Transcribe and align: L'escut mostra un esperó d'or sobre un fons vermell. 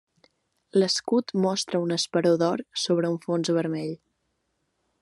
L'escut 0.83 1.33
mostra 1.43 1.81
un 1.87 1.93
esperó 1.97 2.31
d'or 2.43 2.63
sobre 2.85 3.13
un 3.17 3.21
fons 3.27 3.53
vermell. 3.59 3.93